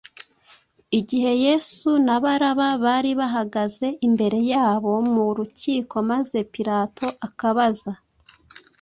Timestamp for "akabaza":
7.27-7.91